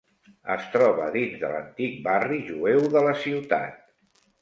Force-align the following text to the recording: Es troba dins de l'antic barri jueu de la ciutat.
Es 0.53 0.63
troba 0.75 1.09
dins 1.17 1.37
de 1.45 1.53
l'antic 1.53 2.01
barri 2.09 2.43
jueu 2.51 2.91
de 2.97 3.07
la 3.13 3.17
ciutat. 3.29 3.81